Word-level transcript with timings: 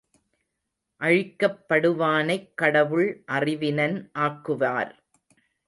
அழிக்கப் 1.01 1.59
படுவானைக் 1.69 2.53
கடவுள் 2.55 3.23
அறிவினன் 3.25 4.11
ஆக்குவார். 4.19 4.93